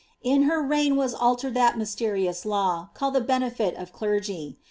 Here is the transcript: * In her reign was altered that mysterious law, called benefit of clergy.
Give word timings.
* 0.17 0.21
In 0.33 0.49
her 0.49 0.59
reign 0.63 0.95
was 0.95 1.13
altered 1.13 1.53
that 1.53 1.77
mysterious 1.77 2.43
law, 2.43 2.89
called 2.95 3.27
benefit 3.27 3.75
of 3.75 3.93
clergy. 3.93 4.57